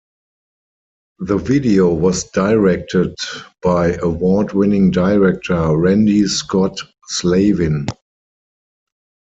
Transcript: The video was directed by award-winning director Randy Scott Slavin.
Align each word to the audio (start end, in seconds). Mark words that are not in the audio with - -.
The 1.19 1.37
video 1.37 1.93
was 1.93 2.23
directed 2.31 3.13
by 3.61 3.93
award-winning 3.97 4.89
director 4.89 5.77
Randy 5.77 6.25
Scott 6.25 6.79
Slavin. 7.07 7.85